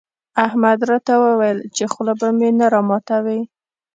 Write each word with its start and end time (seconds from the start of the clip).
احمد 0.45 0.79
راته 0.89 1.13
وويل 1.23 1.59
چې 1.75 1.83
خوله 1.91 2.13
به 2.19 2.27
مې 2.37 2.49
نه 2.59 2.67
راماتوې. 2.73 3.39